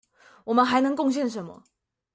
[0.45, 1.63] 我們還能貢獻什麼？